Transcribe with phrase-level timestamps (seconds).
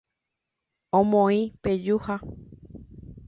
[0.99, 2.15] Omoĩ pejuha